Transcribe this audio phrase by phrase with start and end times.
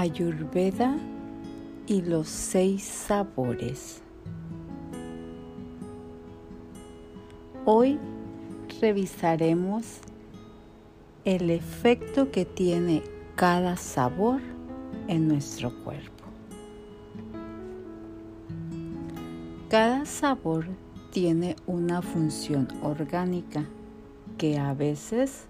[0.00, 0.96] Ayurveda
[1.86, 4.00] y los seis sabores.
[7.66, 7.98] Hoy
[8.80, 9.98] revisaremos
[11.26, 13.02] el efecto que tiene
[13.36, 14.40] cada sabor
[15.06, 16.24] en nuestro cuerpo.
[19.68, 20.64] Cada sabor
[21.10, 23.66] tiene una función orgánica
[24.38, 25.44] que a veces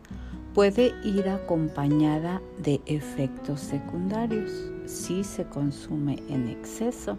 [0.55, 4.51] puede ir acompañada de efectos secundarios
[4.87, 7.17] si se consume en exceso.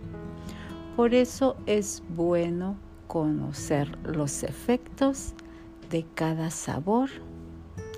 [0.96, 2.76] Por eso es bueno
[3.08, 5.34] conocer los efectos
[5.90, 7.10] de cada sabor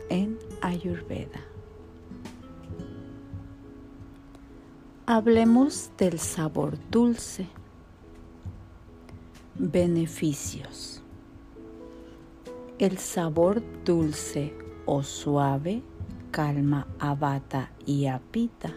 [0.09, 1.41] en Ayurveda.
[5.05, 7.47] Hablemos del sabor dulce.
[9.55, 11.01] Beneficios.
[12.79, 14.53] El sabor dulce
[14.85, 15.81] o suave
[16.31, 18.73] calma a bata y a pita.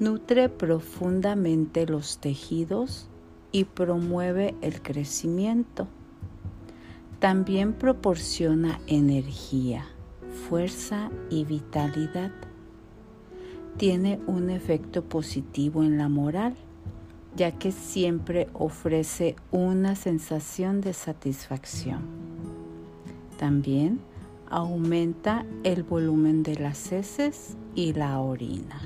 [0.00, 3.08] Nutre profundamente los tejidos
[3.52, 5.86] y promueve el crecimiento.
[7.20, 9.86] También proporciona energía,
[10.48, 12.32] fuerza y vitalidad.
[13.76, 16.54] Tiene un efecto positivo en la moral,
[17.36, 22.02] ya que siempre ofrece una sensación de satisfacción.
[23.38, 24.00] También
[24.48, 28.80] aumenta el volumen de las heces y la orina.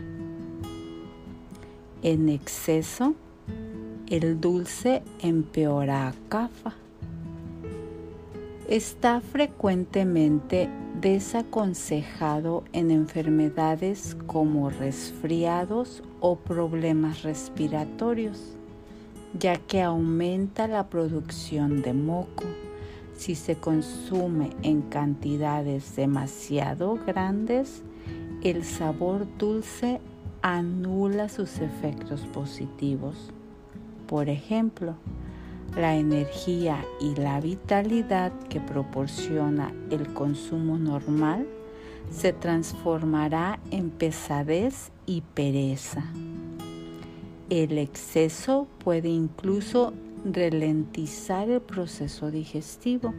[2.02, 3.14] En exceso,
[4.08, 6.74] el dulce empeora a cafa.
[8.68, 10.68] Está frecuentemente
[11.00, 18.56] desaconsejado en enfermedades como resfriados o problemas respiratorios,
[19.38, 22.44] ya que aumenta la producción de moco
[23.18, 27.82] si se consume en cantidades demasiado grandes,
[28.44, 30.00] el sabor dulce
[30.40, 33.32] anula sus efectos positivos.
[34.06, 34.94] Por ejemplo,
[35.76, 41.44] la energía y la vitalidad que proporciona el consumo normal
[42.12, 46.04] se transformará en pesadez y pereza.
[47.50, 49.92] El exceso puede incluso
[50.24, 53.14] ralentizar el proceso digestivo,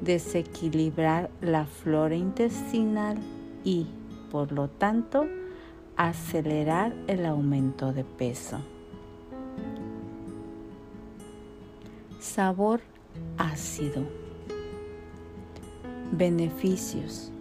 [0.00, 3.18] desequilibrar la flora intestinal
[3.64, 3.86] y,
[4.30, 5.26] por lo tanto,
[5.96, 8.60] acelerar el aumento de peso.
[12.20, 12.80] Sabor
[13.36, 14.04] ácido.
[16.12, 17.32] Beneficios.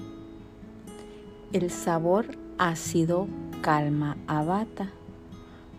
[1.54, 3.28] El sabor ácido
[3.62, 4.92] calma a bata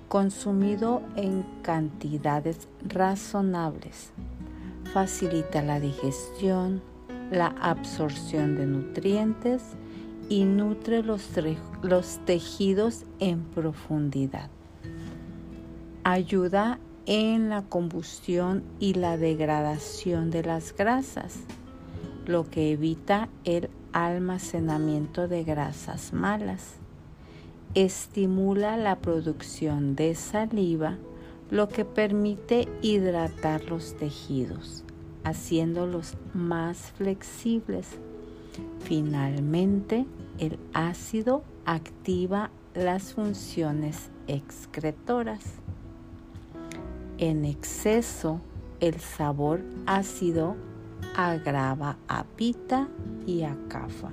[0.08, 4.10] consumido en cantidades razonables.
[4.92, 6.82] Facilita la digestión,
[7.30, 9.62] la absorción de nutrientes
[10.28, 11.28] y nutre los,
[12.24, 14.50] tejidos en profundidad.
[16.04, 21.36] Ayuda en la combustión y la degradación de las grasas,
[22.26, 26.77] lo que evita el almacenamiento de grasas malas
[27.74, 30.96] estimula la producción de saliva,
[31.50, 34.84] lo que permite hidratar los tejidos,
[35.24, 37.98] haciéndolos más flexibles.
[38.80, 40.06] Finalmente,
[40.38, 45.42] el ácido activa las funciones excretoras.
[47.18, 48.40] En exceso,
[48.80, 50.56] el sabor ácido
[51.16, 52.88] agrava a pita
[53.26, 54.10] y a cafa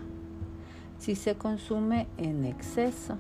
[1.06, 3.18] si se consume en exceso.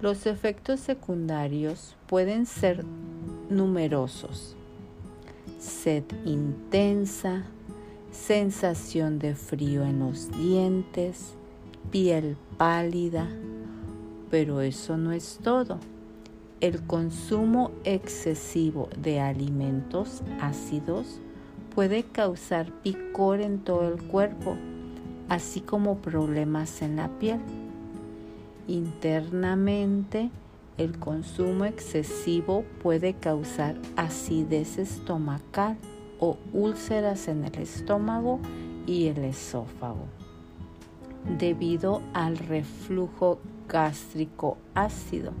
[0.00, 2.84] Los efectos secundarios pueden ser
[3.50, 4.54] numerosos.
[5.58, 7.42] Sed intensa,
[8.12, 11.34] sensación de frío en los dientes,
[11.90, 13.28] piel pálida,
[14.30, 15.80] pero eso no es todo.
[16.60, 21.20] El consumo excesivo de alimentos ácidos
[21.74, 24.56] puede causar picor en todo el cuerpo,
[25.28, 27.40] así como problemas en la piel.
[28.68, 30.30] Internamente,
[30.76, 35.78] el consumo excesivo puede causar acidez estomacal
[36.20, 38.40] o úlceras en el estómago
[38.86, 40.04] y el esófago
[41.38, 43.38] debido al reflujo
[43.68, 45.32] gástrico ácido.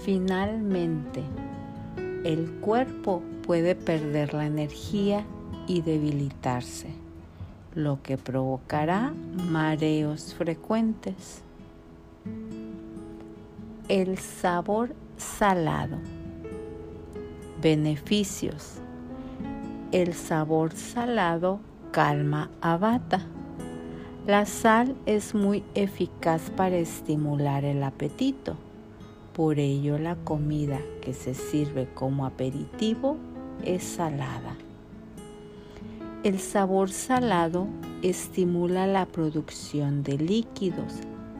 [0.00, 1.22] Finalmente,
[2.24, 5.24] el cuerpo puede perder la energía
[5.68, 6.88] y debilitarse,
[7.74, 9.12] lo que provocará
[9.50, 11.42] mareos frecuentes
[13.88, 15.96] el sabor salado.
[17.62, 18.74] Beneficios.
[19.92, 21.60] El sabor salado
[21.90, 23.22] calma a bata.
[24.26, 28.56] La sal es muy eficaz para estimular el apetito.
[29.32, 33.16] Por ello la comida que se sirve como aperitivo
[33.64, 34.54] es salada.
[36.24, 37.68] El sabor salado
[38.02, 40.94] estimula la producción de líquidos,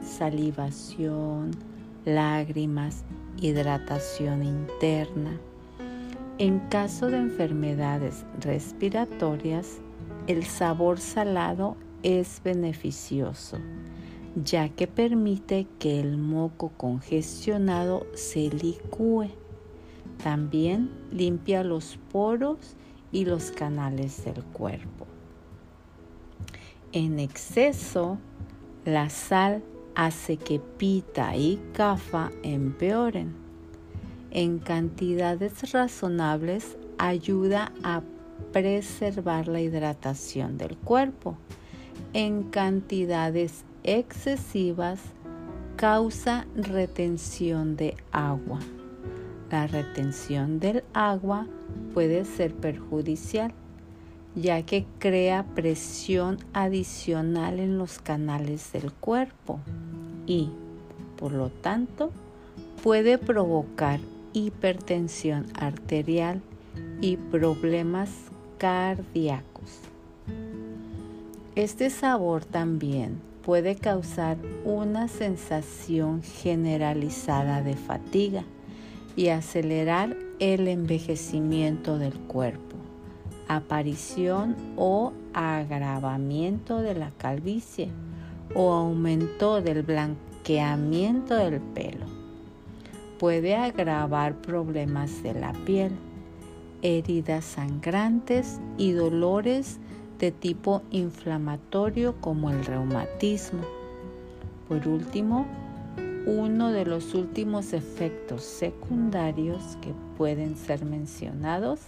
[0.09, 1.51] salivación,
[2.05, 3.03] lágrimas,
[3.39, 5.39] hidratación interna.
[6.37, 9.79] En caso de enfermedades respiratorias,
[10.27, 13.57] el sabor salado es beneficioso,
[14.35, 19.29] ya que permite que el moco congestionado se licúe.
[20.23, 22.75] También limpia los poros
[23.11, 25.07] y los canales del cuerpo.
[26.91, 28.17] En exceso,
[28.85, 29.61] la sal
[29.95, 33.33] hace que pita y cafa empeoren.
[34.31, 38.01] En cantidades razonables ayuda a
[38.51, 41.37] preservar la hidratación del cuerpo
[42.13, 44.99] en cantidades excesivas
[45.75, 48.59] causa retención de agua.
[49.49, 51.47] La retención del agua
[51.93, 53.53] puede ser perjudicial
[54.35, 59.59] ya que crea presión adicional en los canales del cuerpo
[60.29, 60.51] y,
[61.17, 62.11] por lo tanto,
[62.83, 63.99] puede provocar
[64.31, 66.41] hipertensión arterial
[67.01, 68.11] y problemas
[68.59, 69.79] cardíacos.
[71.55, 78.43] Este sabor también puede causar una sensación generalizada de fatiga
[79.15, 82.77] y acelerar el envejecimiento del cuerpo,
[83.47, 87.89] aparición o agravamiento de la calvicie
[88.53, 92.05] o aumento del blanqueamiento del pelo.
[93.17, 95.91] Puede agravar problemas de la piel,
[96.81, 99.79] heridas sangrantes y dolores
[100.19, 103.61] de tipo inflamatorio como el reumatismo.
[104.67, 105.45] Por último,
[106.25, 111.79] uno de los últimos efectos secundarios que pueden ser mencionados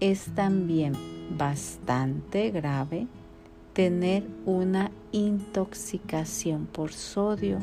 [0.00, 0.94] es también
[1.36, 3.06] bastante grave
[3.72, 7.58] tener una intoxicación por sodio,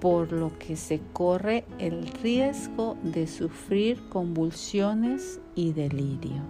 [0.00, 6.42] por lo que se corre el riesgo de sufrir convulsiones y delirio.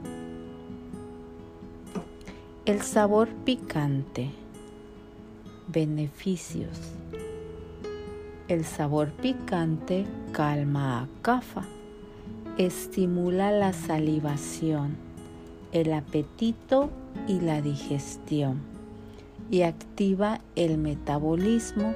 [2.67, 4.31] El sabor picante.
[5.69, 6.79] Beneficios.
[8.49, 11.65] El sabor picante calma a CAFA,
[12.59, 14.97] estimula la salivación,
[15.73, 16.91] el apetito
[17.27, 18.74] y la digestión
[19.51, 21.95] y activa el metabolismo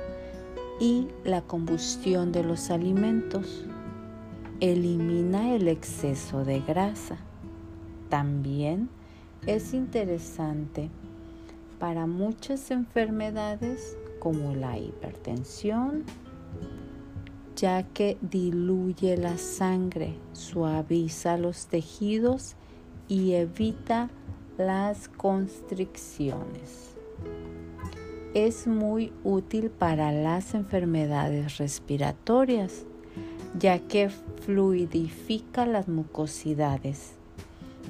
[0.80, 3.64] y la combustión de los alimentos.
[4.60, 7.18] Elimina el exceso de grasa.
[8.08, 8.88] También
[9.46, 10.90] es interesante
[11.78, 16.04] para muchas enfermedades como la hipertensión,
[17.56, 22.56] ya que diluye la sangre, suaviza los tejidos
[23.08, 24.10] y evita
[24.56, 26.97] las constricciones.
[28.34, 32.84] Es muy útil para las enfermedades respiratorias,
[33.58, 37.12] ya que fluidifica las mucosidades.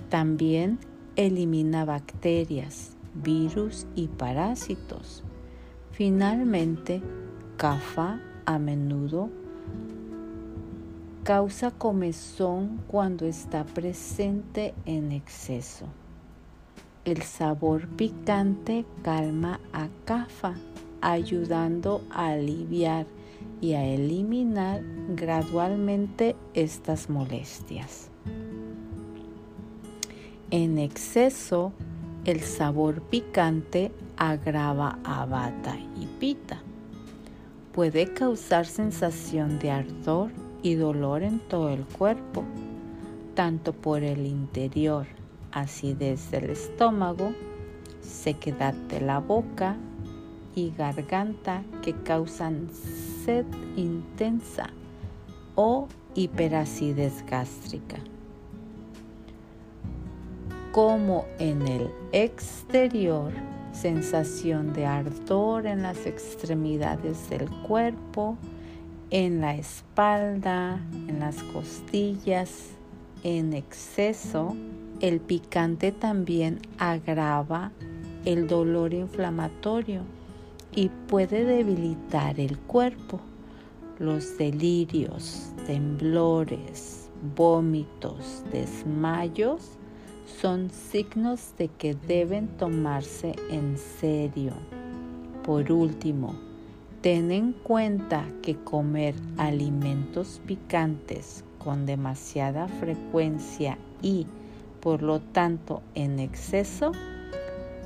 [0.09, 0.79] También
[1.17, 5.25] elimina bacterias, virus y parásitos.
[5.93, 7.03] Finalmente,
[7.57, 9.31] CAFA a menudo
[11.29, 15.85] causa comezón cuando está presente en exceso.
[17.09, 20.57] El sabor picante calma a CAFA,
[21.01, 23.07] ayudando a aliviar
[23.63, 24.83] y a eliminar
[25.17, 28.11] gradualmente estas molestias.
[30.51, 31.73] En exceso,
[32.27, 36.61] el sabor picante agrava a bata y pita.
[37.73, 40.31] Puede causar sensación de ardor
[40.63, 42.45] y dolor en todo el cuerpo,
[43.35, 45.07] tanto por el interior,
[45.61, 47.33] acidez del estómago,
[48.01, 49.77] sequedad de la boca
[50.55, 52.69] y garganta que causan
[53.25, 53.47] sed
[53.77, 54.71] intensa
[55.55, 57.99] o hiperacidez gástrica
[60.79, 63.33] como en el exterior,
[63.73, 68.37] sensación de ardor en las extremidades del cuerpo,
[69.11, 72.71] en la espalda, en las costillas,
[73.25, 74.55] en exceso.
[75.01, 77.71] El picante también agrava
[78.25, 80.03] el dolor inflamatorio
[80.75, 83.21] y puede debilitar el cuerpo.
[84.01, 89.79] Los delirios, temblores, vómitos, desmayos
[90.41, 94.53] son signos de que deben tomarse en serio.
[95.45, 96.35] Por último,
[97.03, 104.27] ten en cuenta que comer alimentos picantes con demasiada frecuencia y,
[104.81, 106.93] por lo tanto, en exceso,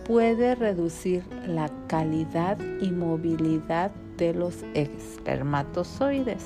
[0.05, 6.45] puede reducir la calidad y movilidad de los espermatozoides.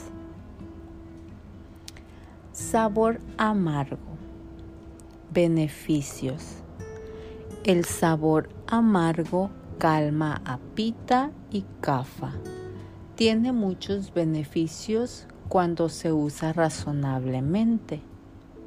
[2.52, 3.98] Sabor amargo.
[5.32, 6.62] Beneficios.
[7.64, 12.32] El sabor amargo calma a pita y cafa.
[13.16, 18.00] Tiene muchos beneficios cuando se usa razonablemente.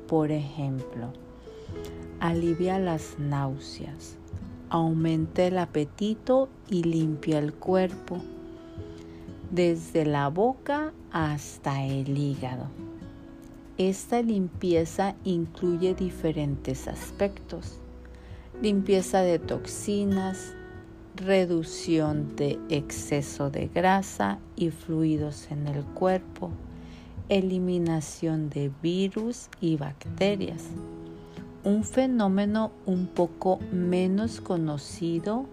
[0.07, 1.13] Por ejemplo,
[2.19, 4.17] alivia las náuseas,
[4.69, 8.21] aumenta el apetito y limpia el cuerpo,
[9.51, 12.67] desde la boca hasta el hígado.
[13.77, 17.79] Esta limpieza incluye diferentes aspectos.
[18.61, 20.53] Limpieza de toxinas,
[21.15, 26.51] reducción de exceso de grasa y fluidos en el cuerpo,
[27.29, 30.65] eliminación de virus y bacterias
[31.63, 35.45] un fenómeno un poco menos conocido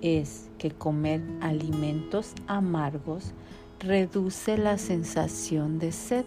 [0.00, 3.32] es que comer alimentos amargos
[3.80, 6.24] reduce la sensación de sed.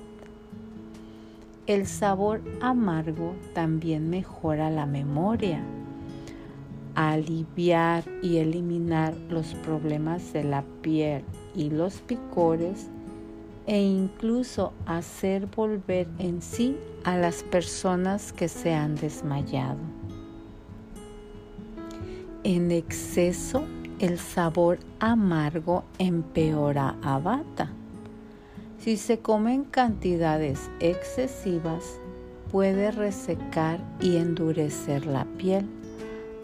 [1.67, 5.63] El sabor amargo también mejora la memoria.
[6.95, 11.23] Aliviar y eliminar los problemas de la piel
[11.55, 12.89] y los picores
[13.65, 19.79] e incluso hacer volver en sí a las personas que se han desmayado.
[22.43, 23.63] En exceso,
[23.99, 27.71] el sabor amargo empeora a bata.
[28.79, 31.99] Si se comen cantidades excesivas,
[32.51, 35.69] puede resecar y endurecer la piel,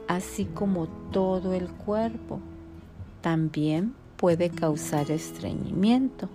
[0.07, 2.39] así como todo el cuerpo.
[3.19, 6.29] También puede causar estreñimiento.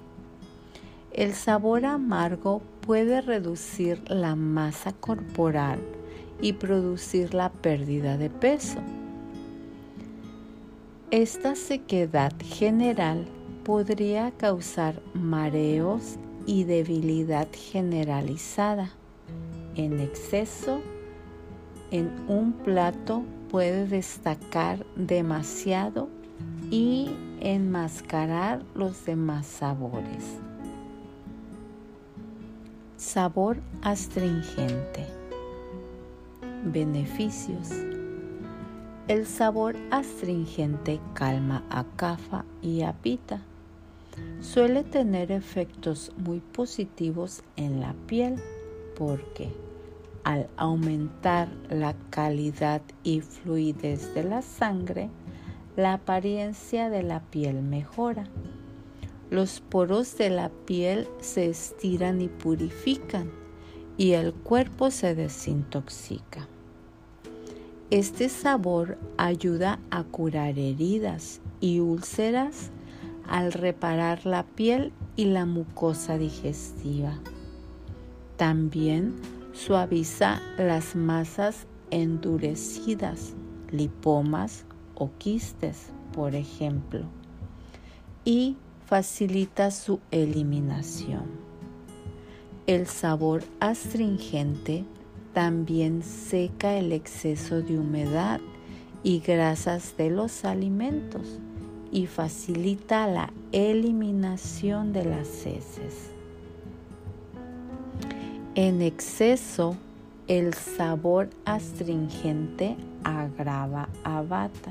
[1.15, 5.79] El sabor amargo puede reducir la masa corporal
[6.41, 8.81] y producir la pérdida de peso.
[11.13, 13.27] Esta sequedad general
[13.63, 16.17] podría causar mareos
[16.47, 18.91] y debilidad generalizada.
[19.77, 20.81] En exceso,
[21.93, 26.09] en un plato puede destacar demasiado
[26.73, 27.09] y
[27.41, 30.44] enmascarar los demás sabores.
[33.07, 35.07] Sabor astringente.
[36.65, 37.69] Beneficios.
[39.09, 43.43] El sabor astringente calma a cafa y a pita.
[44.41, 48.43] Suele tener efectos muy positivos en la piel
[48.99, 49.55] porque
[50.25, 55.11] al aumentar la calidad y fluidez de la sangre,
[55.77, 58.27] la apariencia de la piel mejora
[59.35, 63.33] los poros de la piel se estiran y purifican
[63.97, 66.47] y el cuerpo se desintoxica.
[67.91, 72.71] Este sabor ayuda a curar heridas y úlceras
[73.27, 77.19] al reparar la piel y la mucosa digestiva.
[78.37, 79.17] También
[79.53, 83.35] suaviza las masas endurecidas,
[83.73, 84.65] lipomas
[84.95, 87.03] o quistes, por ejemplo,
[88.25, 88.57] y
[88.95, 91.25] facilita su eliminación.
[92.69, 94.85] El sabor astringente
[95.33, 98.41] también seca el exceso de humedad
[99.03, 101.41] y grasas de los alimentos
[101.91, 106.13] y facilita la eliminación de las heces.
[108.55, 109.77] En exceso,
[110.29, 114.71] el sabor astringente agrava a bata.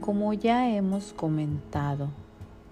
[0.00, 2.08] Como ya hemos comentado,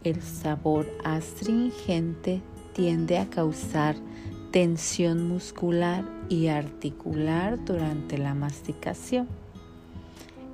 [0.07, 2.41] el sabor astringente
[2.75, 3.97] tiende a causar
[4.53, 9.27] tensión muscular y articular durante la masticación.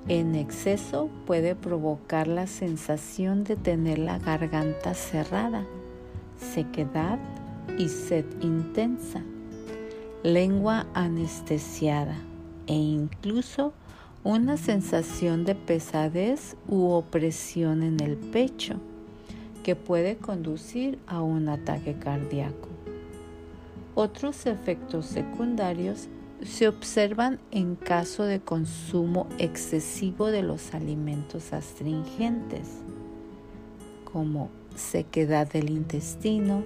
[0.08, 5.66] En exceso puede provocar la sensación de tener la garganta cerrada,
[6.38, 7.18] sequedad
[7.78, 9.22] y sed intensa,
[10.22, 12.16] lengua anestesiada
[12.66, 13.74] e incluso
[14.24, 18.80] una sensación de pesadez u opresión en el pecho
[19.62, 22.68] que puede conducir a un ataque cardíaco.
[23.94, 26.08] Otros efectos secundarios
[26.42, 32.80] se observan en caso de consumo excesivo de los alimentos astringentes,
[34.10, 36.64] como sequedad del intestino,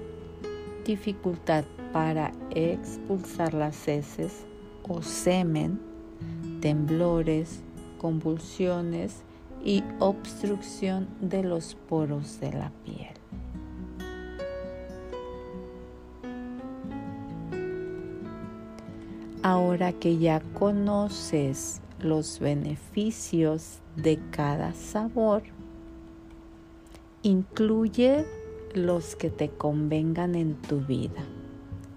[0.85, 4.47] dificultad para expulsar las heces
[4.88, 5.81] o semen,
[6.61, 7.61] temblores,
[7.99, 9.25] convulsiones
[9.66, 13.16] y obstrucción de los poros de la piel.
[19.42, 25.42] Ahora que ya conoces los beneficios de cada sabor,
[27.25, 28.25] incluye
[28.73, 31.25] los que te convengan en tu vida.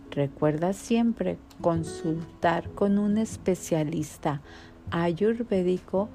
[0.09, 4.41] Recuerda siempre consultar con un especialista
[4.89, 6.09] ayurvédico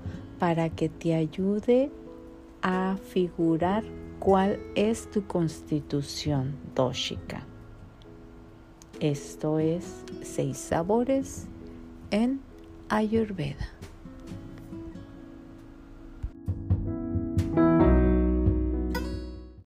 [0.44, 1.90] para que te ayude
[2.60, 3.82] a figurar
[4.18, 7.46] cuál es tu constitución dóshica.
[9.00, 11.46] Esto es seis sabores
[12.10, 12.42] en
[12.90, 13.70] Ayurveda.